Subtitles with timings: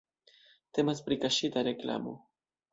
[0.77, 2.19] Temas pri kaŝita reklamo.